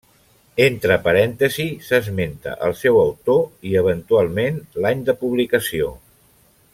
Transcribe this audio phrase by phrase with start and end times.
[0.67, 5.93] Entre parèntesis s'esmenta el seu autor i, eventualment, l'any de publicació.